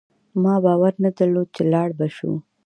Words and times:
ما 0.43 0.55
باور 0.65 0.93
نه 1.03 1.09
درلود 1.17 1.47
چي 1.55 1.63
لاړ 1.73 1.89
به 1.97 2.07
شو 2.15 2.31